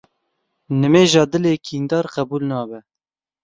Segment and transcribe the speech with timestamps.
[0.79, 2.79] Nimêja dilê kîndar qebûl nabe.